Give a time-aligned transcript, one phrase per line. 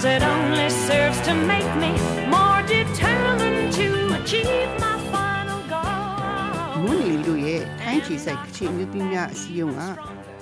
[0.00, 1.92] Cause it only serves to make me
[2.34, 9.82] more determined to achieve my final goal မွန်းလီတို့ရဲ့ထိုင်းချီဆိုင်ကချင်မျိုးပြများအစည်းအရုံးက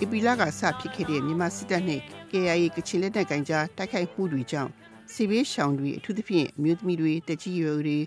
[0.02, 2.00] ဧပြီလကစဖြစ်ခဲ့တဲ့မြန်မာစစ်တပ်နဲ့
[2.30, 4.70] KIA ကချင်လက်နက်ကင်ကြားတိုက်ခိုက်မှုတွေကြောင့်
[5.12, 7.98] စီဘေးရှောင်တွေအထူးသဖြင့်အမျိုးသမီးတွေတကြီးရွယ်တွေ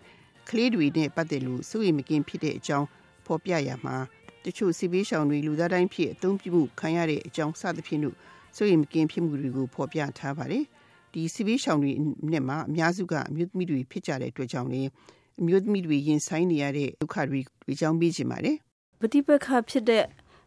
[0.50, 2.88] ကလေးတွေနဲ့ပတ်သက်လို့စိုးရိမ်မကင်းဖြစ်တဲ့အကြောင်း
[3.26, 3.96] ဖော်ပြရမှာ
[4.46, 8.16] တချို့စီဘေးရှောင်တွေလူသားတိုင်းဖြစ်အသုံးပြုမှုခံရတဲ့အကြောင်းစသဖြင့်လို့
[8.58, 10.66] စိုးရိမ်မကင်းဖြစ်မှုတွေကိုဖော်ပြထားပါတယ်
[11.14, 11.92] ဒီစီဘေးရှောင်တွေ
[12.32, 14.82] နဲ့မှာအများစုကအမျိုးသမီးတွေဖြစ်ကြတဲ့အတွက်ကြောင့်လေ
[15.40, 17.40] အမျိုးသမီးတွေရင်ဆိုင်နေရတဲ့ဒုက္ခတွေ
[17.72, 18.56] အကြောင်းပြချင်ပါတယ်
[19.00, 20.04] ပฏิပက္ခဖြစ်တဲ့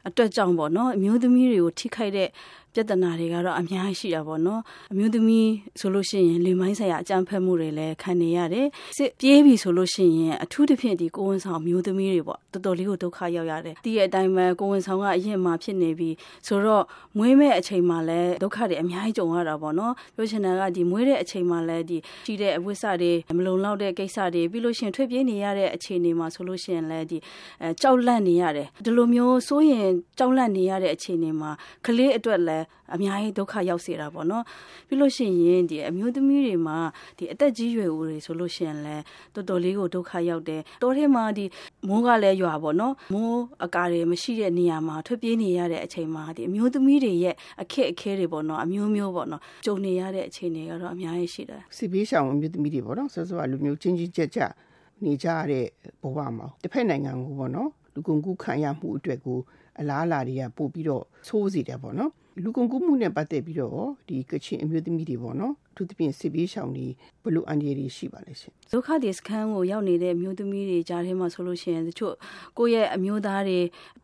[0.08, 2.28] အတွက်ကြောင့်ပေါ့နော်အမျိုးသမီးတွေကိုထိခိုက်တဲ့
[2.74, 4.60] ပြဿနာတွေကတော့အများကြီးရှိတာပေါ့နော်
[4.92, 5.48] အမျိုးသမီး
[5.80, 16.10] ဆိုလို့ရှိရင်လေမိုင်းဆိုင်ရာအကြမ်းဖက်မှုတွေလည်းခံနေရတယ်စစ်ပြေးပြီဆိုလို့ရှိရင်အထူးသဖြင့်ဒီကိုဝန်ဆောင်မျိုးသမီးတွေပေါ့တော်တော်လေးကိုဒုက္ခရောက်ရတယ်ဒီရဲ့အတိုင်းပဲကိုဝန်ဆောင်ကအရင်မှဖြစ်နေပြီ
[16.46, 16.84] ဆိုတော့
[17.18, 27.18] မွေးမဲ့အချိန်မှာလည်းဒုက္ခတွေအများကြီးကြုံရတာပေါ့နော်ပြောချင်တာကဒီမွေးတဲ့အချိန်မှာလည်းဒီရှိတဲ့အဝိစ္စတွေမလုံလောက်တဲ့ကိစ္စတွေပြီးလို့ရှိရင်ထွက်ပြေးနေရတဲ့အခြေအနေမှာဆိုလို့ရှိရင်လည်းဒီ
[27.62, 31.50] အဲကြောက်လန့်နေရတယ်ဒီလိုမျိုးစိုးရင်ကြောက်လန့်နေရတဲ့အခြေအနေမှာ
[31.86, 32.63] ကလေးအတွက်လည်း
[32.94, 34.44] အများကြီးဒုက္ခရောက်စေတာပေါ့နော်
[34.86, 36.78] ပြီးလို့ရှိရင်ဒီအမျိုးသမီးတွေမှာ
[37.18, 39.02] ဒီအသက်ကြီးရွယ်ဦးတွေဆိုလို့ရှိရင်လည်း
[39.34, 41.44] တော်တော်လေးကိုဒုက္ခရောက်တယ်တောထဲမှာဒီ
[41.88, 54.52] မိုးကလည်းရွာပေါ့နော်မိုးအကာတွေမရှိတဲ့နေရာမှာထွက်ပြေးနေရတဲ့အချိန်မှာဒီအမျိုးသမီးတွေရဲ့အခက်အခဲတွေပေါ့နော်အမျိုးမျိုးပေါ့နော်ကြုံနေရတဲ့အခြေအနေကတော့အများကြီးရှိတယ်စီဘေးရှောင်အမျိုးသမီးတွေပေါ့နော်ဆောစောကလူမျိုးချင်းချင်းကြက်ကြက်
[55.04, 55.66] နေကြတဲ့
[56.02, 59.38] ဘဝမှာတစ်ဖက်နိုင်ငံကိုပေါ့နော်လူကုန်ကူးခံရမှုအတွက်ကို
[59.80, 66.86] အလားအလာတွေကပို့ပြီးတော့ဆိုးစေတယ်ပေါ့နော်လူကုန်ကူးမှုနဲ့ပတ်သက်ပြီးတော့ဒီကချင်အမျိုးသမီးတွေပေါ့နော်အထူးသဖြင့်စစ်ပေးရှောင်တွေ
[67.24, 72.14] ဘလို့အန်ဒီရီရှိပါလဲရှင်ဒုက္ခတွေစခန်းကိုရောက်နေတဲ့အမျိုးသမီးတွေကြားထဲမှာဆိုလို့ရှိရင်တချို့
[72.58, 73.60] ကိုယ့်ရဲ့အမျိုးသားတွေ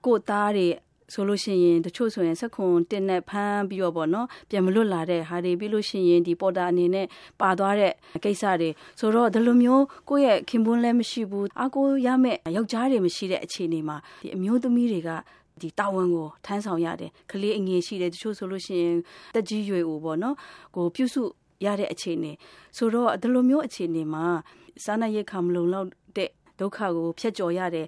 [0.06, 0.68] ကိုသားတွေ
[1.14, 7.06] ဆိုလို့ရှိရင်တချို့ဆိုရင်ဆက်ခွန်တင်နဲ့ဖမ်းပြီးတော့ပေါ့နော်ပြန်မလွတ်လာတဲ့ဟာတွေပြီးလို့ရှိရင်ဒီပေါ်တာအနေနဲ့
[7.40, 7.92] ပါသွားတဲ့
[8.24, 8.70] ကိစ္စတွေ
[9.00, 15.10] ဆိုတော့ဒီလိုမျိုးကိုယ့်ရဲ့ခင်ပွန်းလည်းမရှိဘူးအကိုရမဲ့ယောက်ျားတွေမရှိတဲ့အခြေအနေမှာဒီအမျိုးသမီးတွေက
[15.62, 18.96] ဒီတာဝန်ကိုထမ်းဆောင်ရတယ်ကလေးအငယ်ရှိတယ်တချို့ဆိုလို့ရှိရင်
[19.34, 20.36] တက်ကြီးရွယ်ဦးပေါ့နော်
[20.74, 21.22] ကိုပြုစု
[21.64, 22.32] ရတဲ့အခြေအနေ
[22.76, 24.24] ဆိုတော့ဒီလိုမျိုးအခြေအနေမှာ
[24.84, 27.86] စားနပ်ရိက္ခာမလုံလောက်တဲ့ဒုက္ခကိုဖျက်ကျော်ရတယ်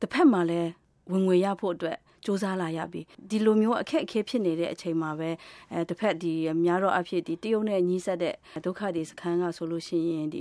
[0.00, 0.70] တစ်ဖက်မှာလည်း
[1.12, 3.00] ဝင်ငွေရဖို့အတွက်စူးစမ်းလာရပြီ
[3.30, 5.30] ဒီလိုမျိုးအခက်အခဲဖြစ်နေတဲ့အချိန်မှာပဲ
[5.72, 6.32] အဲတစ်ဖက်ဒီ
[6.64, 8.34] များတော့အဖြစ်ဒီတရုတ်နဲ့ညီးဆက်တဲ့
[8.64, 10.40] ဒုက္ခတွေစခန်းကဆိုလို့ရှိရင်ဒီ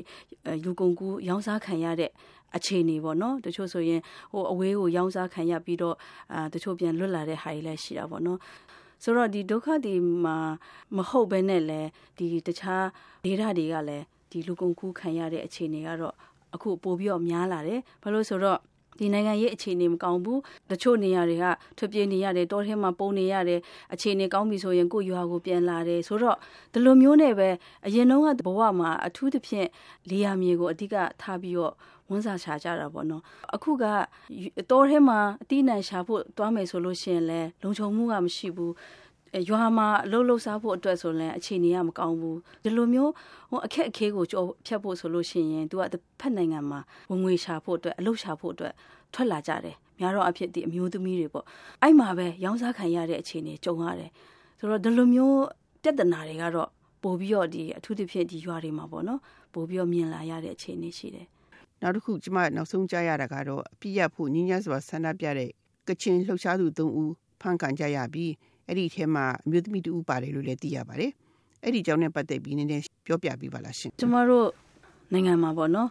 [0.64, 2.12] ယူကုန်ကူရောင်းစားခံရတဲ့
[2.58, 4.02] အခြေအနေပေါ့နော်တချို့ဆိုရင်
[4.32, 5.96] ဟိုအဝေးကိုရောင်းစားခံရပြီးတော့
[6.34, 8.40] အာတချို့ပြန်လွတ်လာတဲ့ဟာတွေလည်းရှိတာပေါ့နော်
[9.04, 9.96] ဆိုတော့ဒီဒုက္ခတွေ
[10.26, 10.38] မှာ
[10.96, 12.86] မဟုတ်ဘဲနဲ့လည်းဒီတခြား
[13.26, 16.16] ဒေတာတွေကလည်းဒီလူကုန်ကူးခံရတဲ့အခြေအနေကတော့
[16.56, 18.60] အခုပို့ပြီးတော့များလာတယ်ဘာလို့ဆိုတော့
[19.00, 20.42] ဒီနိုင်ငံရေးအခြေအနေမကောင်းဘူး
[20.72, 21.46] တချို့နေရာတွေက
[21.78, 23.60] ထွက်ပြေးနေရတယ်တောထဲမှာပုံနေရတယ်
[23.94, 26.38] အခြေအနေကောင်းပြီဆိုရင်ကိုရွာကိုပြန်လာတယ်ဆိုတော့
[26.74, 27.50] ဒီလိုမျိုးနဲ့ပဲ
[27.86, 29.68] အရင်တုန်းကဘဝမှာအထူးသဖြင့်
[30.10, 31.74] လေယာမြေကိုအဓိကထားပြီးတော့
[32.10, 33.24] ဝန်စားရှာကြတာပေါ့နော်
[33.56, 33.84] အခုက
[34.72, 38.74] တောထဲမှာအတိအနံရှာဖို့တွားမယ်ဆိုလို့ရှိရင်လည်းလုံခြုံမှုကမရှိဘူး
[39.50, 43.12] ရွာမှာအလုပ်လုပ်စားဖို့အတွက်ဆိုရင်အခြေအနေကမကောင်းဘူးဒီလိုမျိုး
[43.52, 46.80] ဟိုအခက်အခဲကိုကြောဖြတ်ဖို့ဆိုလို့ရှိရင် तू ကတစ်ဖက်နိုင်ငံမှာ
[47.10, 48.74] ဝင်ငွေရှာဖို့အတွက်အလုပ်ရှာဖို့အတွက်
[49.14, 51.46] ထွက်လာကြတယ်များတော့အဖြစ်ဒီအမျိုးသမီးတွေပေါ့
[51.82, 54.12] အဲ့မှာပဲရောင်းစားခံရတဲ့အခြေအနေကြုံရတယ်
[54.60, 55.40] ဆိုတော့ဒီလိုမျိုး
[55.84, 56.70] ပြဿနာတွေကတော့
[57.04, 59.20] ပို့ပြီးတော့ဒီအထူးသဖြင့်ဒီရွာတွေမှာပေါ့နော်
[59.54, 61.28] ပို့ပြီးတော့မြင်လာရတဲ့အခြေအနေရှိတယ်
[61.86, 65.50] နောက်တစ်ခုကျမနောက်ဆုံးကြားရတာကတော့အပြည့်ရဖို့ညဉ့်ညစွာဆန္ဒပြတဲ့
[65.88, 68.32] ကချင်လှုပ်ရှားသူ၃ဦးဖမ်းခံကြရပြီး
[68.68, 71.12] အဲ့ဒီထဲမှာအမျိုးသမီးတူပါတယ်လို့လည်းသိရပါတယ်
[71.64, 74.48] အဲ့ဒီကြောင့်နဲ့ပတ်သက်ပြီးနည်းနည်းပြောပြပေးပါလားရှင်ကျမတို့
[75.14, 75.90] နိုင်ငံမှာပေါ့နော်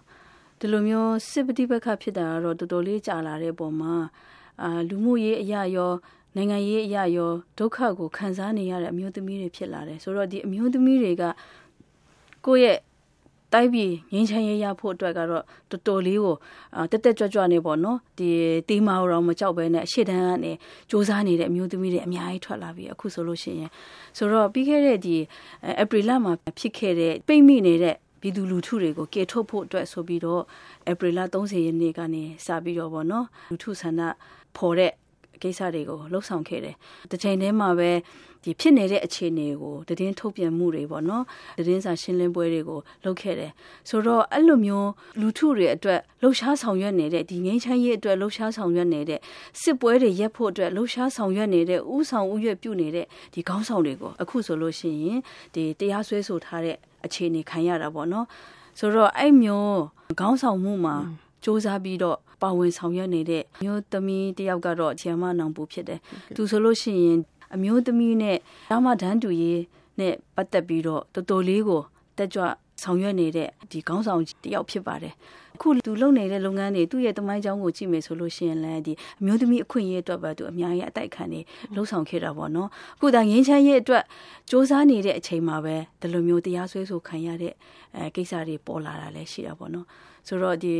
[0.60, 3.94] ဒီလိုမျိုးစစ်ပဋိပက္ခဖြစ်တာကတော့တော်တော်လေးကြာလာတဲ့ပုံမှာ
[4.62, 5.92] အာလူမှုရေးအရာရော
[6.36, 11.24] နိုင်ငံရေးအရာရောဒုက္ခကိုခံစားနေရတဲ့အမျိုးသမီးတွေဖြစ်လာတယ်ဆိုတော့ဒီအမျိုးသမီးတွေက
[12.46, 12.78] ကိုယ့်ရဲ့
[13.54, 16.34] တိုက်ပြီးငင်းချမ်းရေးရဖို့အတွက်ကတော့တော်တော်လေးကို
[16.90, 18.30] တက်တက်ကြွကြွနေပေါ့နော်ဒီ
[18.68, 20.52] တီမာတော့မကြောက်ပဲနဲ့ရှေ့တန်းကနေ
[20.90, 23.70] စူးစမ်းနေတဲ့အမျိုးသမီးတွေအများကြီးထွက်လာပြီအခုဆိုလို့ရှိရင်
[24.16, 25.16] ဆိုတော့ပြီးခဲ့တဲ့ဒီ
[25.82, 30.42] ဧပြီလမှာဖြစ်ခဲ့တဲ့ပိတ်မိနေတဲ့ပြည်သူလူထုတွေကိုကေထုတ်ဖို့အတွက်ဆိုပြီးတော့
[30.90, 34.00] ဧပြီလ30ရက်နေ့ကနေစပြီးတော့ဗောနော်လူထုဆန္ဒ
[34.56, 34.92] ဖော်တဲ့
[35.44, 36.76] ကိစ္စတွေကိုလှုပ်ဆောင်ခဲ့တယ်။
[37.10, 37.90] တစ်ချိန်တည်းမှာပဲ
[38.44, 41.24] ဒီဖြစ်နေတဲ့အခြေအနေကိုတည်င်းထုတ်ပြန်မှုတွေပေါ့နော်
[41.66, 43.50] တည်င်းစာရှင်းလင်းပွဲတွေကိုလုပ်ခဲ့တယ်
[43.88, 49.20] ဆိုတော့အဲ့လိုမျိုးလူထုတွေအတွက်လှုပ်ရှားဆောင်ရွက်နေတဲ့ဒီငင်းချမ်းရေးအတွက်လှုပ်ရှားဆောင်ရွက်နေတဲ့
[49.60, 55.18] စစ်ပွဲတွေရက်ဖို့အတွက်လှုပ်ရှားဆောင်ရွက်နေတဲ့ဥဆောင်ဥရွက်ပြုနေတဲ့ဒီခေါင်းဆောင်တွေကိုအခုဆိုလို့ရှိရင်
[55.54, 58.26] ဒီတရားစွဲဆိုထားတဲ့အခြေအနေခံရတာပေါ့နော်
[58.78, 59.78] ဆိုတော့အဲ့မျိုး
[60.20, 60.96] ခေါင်းဆောင်မှုမှာ
[61.44, 66.00] စ조사ပြီးတော့ ပါဝင်ဆောင်ရွက်နေတဲ့မျိုးသမီးတယောက်ကတော့ဂျမနောင်ပူဖြစ်တယ်
[66.36, 67.18] သူဆိုလို့ရှိရင်
[67.54, 68.38] အမျိုးသမီးနဲ့
[68.70, 69.60] ဓမ္မဒန်းတူရေး
[70.00, 71.82] နဲ့ပတ်သက်ပြီးတော့တော်တော်လေးကို
[72.18, 72.42] တက်ကြွ
[72.82, 75.14] ဆောင်ရွက်နေတဲ့ဒီခေါင်းဆောင်တယောက်ဖြစ်ပါတယ်
[75.54, 81.40] အခုသူလုပ်နေတဲ့လုပ်ငန်းတွေသူ့ရဲ့တမိုင်းကြောင်းကိုကြည့်မယ်ဆိုလို့ရှိရင်လည်းဒီအမျိုးသမီးအခွင့်အရေးအတွက်ပဲသူအများကြီးအတိုက်ခံနေ
[81.74, 84.04] လှုံ့ဆော်ခဲ့တာပေါ့နော်အခုဒါငင်းချမ်းရေးအတွက်
[84.48, 87.52] စ조사နေတဲ့အချိန်မှာပဲဒီလိုမျိုးတရားစွဲဆိုခံရတဲ့
[87.96, 89.86] အဲကိစ္စတွေပေါ်လာတာလည်းရှိတာပေါ့နော်
[90.28, 90.74] ဆိုတော့ဒီ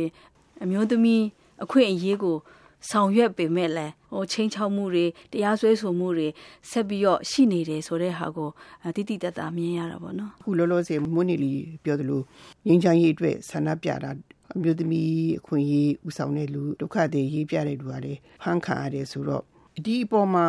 [0.63, 1.21] အမျိုးသမီး
[1.63, 2.37] အခွင့်အရေးကို
[2.89, 6.27] ဆောင်ရွက်ပေမဲ့လည်းဟိုချင်းချောက်မှုတွေတရားစွဲဆိုမှုတွေ
[6.69, 8.49] ဆက်ပြီးတော့ရှိနေတယ်ဆိုတဲ့ဟာကို
[8.95, 11.51] တိတိတတ်တာမြင်ရတာပေါ့နော်အခုလောလောဆယ်မွန်းနေလီ
[11.83, 12.21] ပြောသလို
[12.67, 14.11] ငင်းချမ်းရေးအတွက်ဆန္ဒပြတာ
[14.55, 15.09] အမျိုးသမီး
[15.39, 19.43] အခွင့်အရေးဥဆောင်တဲ့လူဒုက္ခတွေရေးပြတဲ့လူကလည်းဖန်ခံရတယ်ဆိုတော့
[19.85, 20.47] ဒီအပေါ်မှာ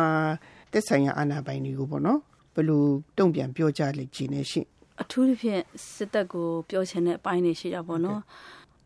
[0.71, 2.19] တက်ဆိုင်ရာအာဏာပိုင်တွေကိုပေါ့နော်
[2.55, 2.83] ဘယ်လို
[3.17, 4.67] တုံ့ပြန်ပြောကြလိမ့်ခြင်းနဲ့ရှင့်
[5.01, 5.61] အထူးသဖြင့်
[5.93, 8.21] စစ်တပ်ကိုပြောချင်တဲ့အပိုင်းတွေရှိတာပေါ့နော်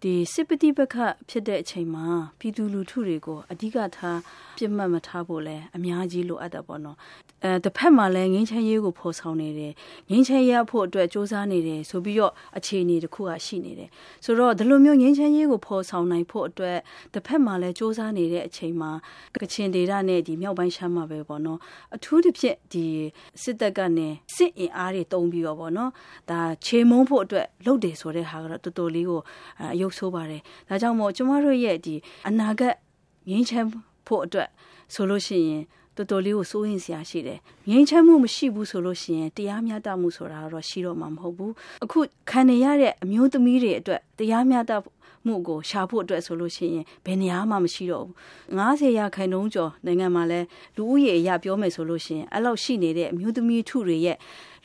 [0.03, 0.97] ဒီစစ်ပတိပခ
[1.29, 2.07] ဖြစ်တဲ့အချိန်မှာ
[2.39, 4.19] ပြည်သူလူထုတွေကိုအဓိကထား
[4.57, 6.97] ပြစ်မှတ်မထားဖို့လဲအများကြီးလိုအပ်တာပေါ့နော်
[7.45, 9.73] အဲတစ်ဖက်မှာလည်းငင်းချမ်းရေးကိုဖော်ဆောင်နေတယ်
[10.11, 13.89] ငင်းချမ်းရဖို့အတွက်စ조사နေတယ်ဆိုပြီးတော့အခြေအနေတစ်ခုကရှိနေတယ်
[14.25, 16.79] ဆိုတော့ဒီလိုမျိုးငင်းချမ်းရေးကိုဖော်ဆောင်နိုင်ဖို့အတွက်
[17.15, 18.91] တစ်ဖက်မှာလည်းစ조사နေတဲ့အချိန်မှာ
[19.43, 21.59] ကချင်ဒေသနဲ့ဒီမြောက်ပိုင်းရှမ်းမှာပဲပေါ့နော်
[21.97, 22.87] အထူးသဖြင့်ဒီ
[23.43, 25.91] စစ်တပ်ကနေစစ်အင်အားတွေတုံးပြီးတော့ပေါ့နော်
[26.31, 29.21] ဒါခြေမုံဖို့အတွက်လုပ်တယ်ဆိုတဲ့ဟာကတော့တော်တော်လေးကို
[29.75, 31.96] အယုတ် ဆိုးပါတယ်ဒါကြောင့်မို့ကျမတို့ရဲ့ဒီ
[32.28, 32.76] အနာဂတ်
[33.30, 33.68] ငင်းချမ်း
[34.08, 34.50] ဖို့အတွက်
[34.94, 35.64] ဆိုလို့ရှိရင်
[36.02, 37.40] တော်တော်လေးကိုစိုးရင်စရာရှိတယ်။
[37.70, 41.52] ငြိမ်းချမ်းမှုမရှိဘူးဆိုလို့ရှိရင်တရားမျှတမှုဆိုတာတော့ရှိတော့မှာမဟုတ်ဘူး။
[41.84, 42.00] အခု
[42.30, 44.72] ခံနေရတဲ့အမျိုးသမီးတွေအတွက်တရားမျှတ
[45.26, 48.16] မှုကိုရှာဖို့အတွက်ဆိုလို့ရှိရင်ဘယ်နေရာမှမရှိတော့ဘူး
[48.58, 50.40] 90ရာခိုင်နှုန်းကျော်နိုင်ငံမှာလဲ
[50.76, 54.18] လူဦးရေအရပြောမယ်ဆိုလို့ရှိရင်အဲ့လောက်ရှိနေတဲ့အမျိုးသမီးထုတွေရဲ့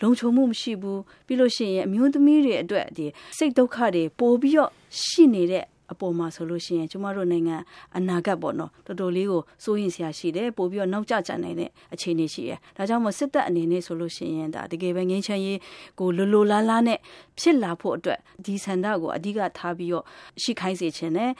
[0.03, 3.07] လုံခြုံမှုမရှိဘူးပြီးလို့ရှိရင်အမျိုးသမီးတွေအတွက်ဒီ
[3.37, 4.71] စိတ်ဒုက္ခတွေပိုပြီးတော့
[5.03, 7.57] ရှိနေတဲ့ အပေါ်မှာဆိုလို့ရှိရင်ကျမတို့နိုင်ငံ
[7.97, 15.59] အနာဂတ်ပေါ့နော်တော်တော်လေးကိုစိုးရင်စရာရှိတယ်ပို့ပြီးတော့နောက်ကျကျနိုင်တဲ့အခြေအနေရှိတယ်ဒါကြောင့်မို့စစ်တပ်အနေနဲ့ဆိုလို့ရှိရင်ဒါတကယ်ပဲငင်းချမ်းရေး
[16.01, 16.99] ကိုလိုလိုလားလားနဲ့
[17.41, 20.05] ဖြစ်လာဖို့အတွက်ဒီဆန္ဒကိုအဓိကထားပြီးတော့
[20.43, 21.31] ရှိခိုင်းစေခြင်းနဲ့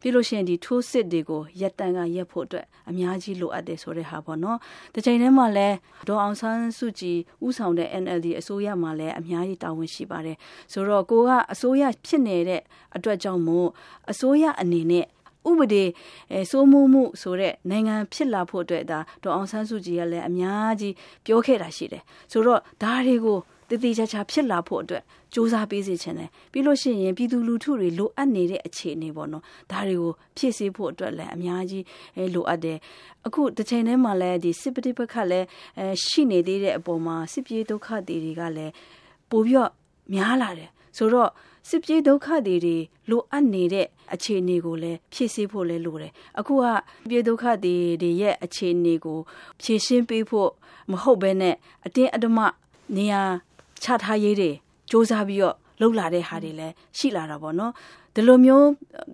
[0.00, 4.58] ပြီးလို့ရှိရင်ဒီထိုးစစ်တွေကိုရက်တန်ကရက်ဖို့အတွက်အများကြီးလိုအပ်တယ်ဆိုတဲ့ဟာပေါ့နော်
[4.94, 5.68] ဒီချိန်ထဲမှာလဲ
[6.08, 10.36] ဒေါ်အောင်ဆန်းစုကြည်ဥဆောင်တဲ့ NLD အစိုးရမှာလည်းအများကြီးတာဝန်ရှိပါတယ်
[10.72, 12.62] ဆိုတော့ကိုကအစိုးရဖြစ်နေတဲ့
[12.96, 13.68] အတွက်ကြောင့်မို့
[14.10, 15.06] အစိုးရအနေနဲ့
[15.50, 15.84] ဥပဒေ
[16.32, 20.94] အဲစိုးမိုးမှုဆိုတဲ့နိုင်ငံဖြစ်လာဖို့အတွက်ဒါဒေါ်အောင်ဆန်းစုကြည်ကလည်းအများကြီး
[21.26, 23.38] ပြောခဲ့တာရှိတယ်ဆိုတော့ဒါတွေကို
[23.68, 25.02] တည်တည်ချာချာဖြစ်လာဖို့အတွက်
[25.34, 31.84] စူးစမ်းပေးစေချင်တယ်ပြီးလို့ရှိရင်ပြည်သူလူထုတွေလိုအပ်နေတဲ့အခြေအနေပေါ့နော်ဒါတွေကိုဖြည့်ဆည်းဖို့အတွက်လည်းအများကြီး
[32.34, 32.78] လိုအပ်တယ်
[33.26, 35.46] အခုတစ်ချိန်တည်းမှာလည်းဒီစစ်ပဋိပက္ခလည်း
[35.78, 38.72] အဲရှိနေသေးတဲ့အပေါ်မှာစစ်ပြေးဒုက္ခတွေတွေကလည်း
[39.30, 39.70] ပိုပြီးတော့
[40.14, 41.30] များလာတယ် ဆိုတော့
[41.68, 42.76] စစ်ပြေးဒုက္ခတွေတွေ
[43.10, 46.64] လိုအပ်နေတဲ့အခြေအနေကိုလည်းဖြည့်ဆည်းဖို့လည်းလိုတယ်အခုက
[47.08, 49.18] ပြေးဒုက္ခတွေတွေရဲ့အခြေအနေကို
[49.62, 50.50] ဖြည့်ရှင်းပေးဖို့
[50.90, 51.54] မဟုတ်ဘဲနဲ့
[51.86, 52.38] အတင်းအဓမ္မ
[52.96, 53.22] နေရာ
[53.82, 54.54] ချထားရေးတွေစ
[54.90, 57.72] 조사ပြီးတော့လှုပ်လာတဲ့ဟာတွေလည်းရှိလာတာပေါ့နော်
[58.16, 58.64] ဒီလိုမျိုး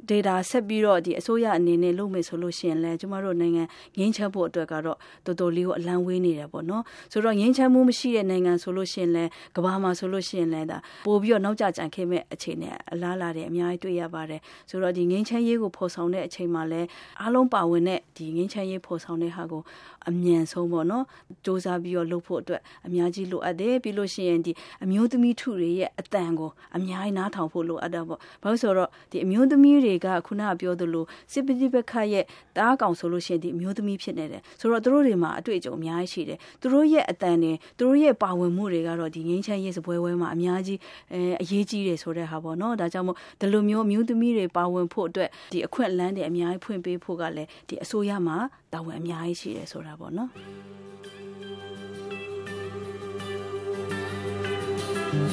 [0.08, 3.64] data ဆက်ပြီးတော့ဒီအစိုးရအနေနဲ့လုပ်မယ်ဆိုလို့ရှိရင်လည်းကျမတို့နိုင်ငံ
[3.99, 6.82] ငင်းချက်ဖို့အတွက်ကတော့တော်တော်လေးကိုအလံဝေးနေတယ်ပေါ့နော်
[7.12, 14.40] ဆိုတော့ငင်းချက်မှုမရှိတဲ့နိုင်ငံဆိုလို့ရှိရင်လည်းကဘာမှာဆိုလို့ရှိရင်လည်းဒါပို့ပြီးတော့နောက်ကျကြံခဲ့မဲ့အခြေအနေအလားလာတယ်အများကြီးတွေ့ရပါတယ်
[14.70, 16.88] ဆိုတော့ဒီငင်းချက်ရေးကိုဖော်ဆောင်တဲ့အချိန်မှာလည်း
[17.20, 19.62] အားလုံးပါဝင်တဲ့ဒီငင်းချက်ရေးဖော်ဆောင်တဲ့ဟာကို
[20.08, 21.04] အမြန်ဆုံးပေါ့နော်
[21.44, 24.52] စူးစမ်းပြီးတော့လုပ်ဖို့အတွက်အများကြီးလိုအပ်တယ်ပြီးလို့ရှိရင်ဒီ
[24.85, 32.25] အမျိုးသမီးထုတွေရဲ့အတန်ကိုအများကြီးနားထောင်ဖို့လိုအပ်တာပေါ့ဘာလို့ဆိုတော့ဒီအမျိုးသမီးတွေကခုနကပြောသလိုစစ်ပတိပခရဲ့
[32.56, 40.78] တားကောင်ဆိုလို့ရှိရင်ဒီအမျိုးသမီးဖြစ်နေတယ်ဆိုတော့သူတို့တွေမှာအတွေ့အကြုံအများကြီးရှိတယ်သူတို့ရဲ့အတန်တွေသူတို့ရဲ့ပါဝင်မှုတွေကတော့ဒီငင်းချမ်းရေးစပွဲဝဲမှာအများကြီး
[41.12, 48.37] အဲအရေးကြီးတယ်ဆိုတဲ့ဟာပေါ့နော်ဒါကြောင့်မို့ဒီလိုမျိုးအမျိုးသမီးတွေပါဝင်ဖို့အတွက်ဒီအခွင့်အလမ်းတွေအများကြီးဖွင့်ပေးဖို့ကလည်းဒီအစိုးရမှာ
[48.72, 50.30] တာဝန်အများကြီးရှိတယ်ဆိုတာပေါ့နော်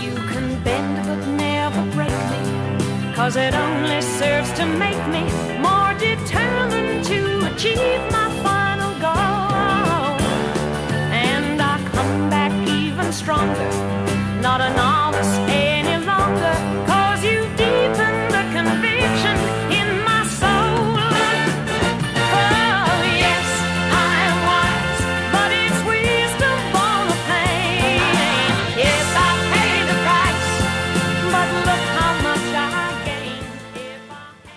[0.04, 2.39] You can bend but never break me
[3.20, 5.24] Cause it only serves to make me
[5.60, 10.16] more determined to achieve my final goal.
[11.12, 13.89] And I come back even stronger.